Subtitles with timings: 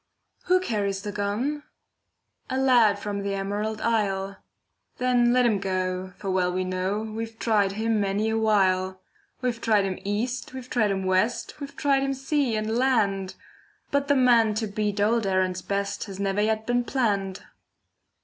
[0.45, 1.61] Who carries the gun?
[2.49, 4.37] A lad from the Emerald Isle.
[4.97, 8.99] Then let him go, for well we know, We've tried him many a while.
[9.43, 13.35] We've tried him east, we've tried him west, We've tried him sea and land,
[13.91, 17.43] But the man to beat old Erin's best Has never yet been planned.